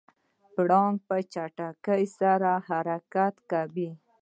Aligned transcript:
پړانګ 0.53 0.95
په 1.07 1.15
چټکۍ 1.33 2.03
سره 2.19 2.51
حرکت 2.67 3.35
کوي. 3.51 3.89